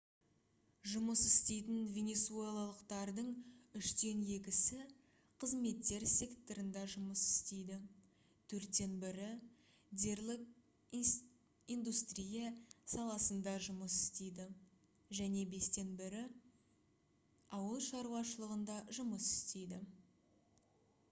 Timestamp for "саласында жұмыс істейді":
12.97-14.49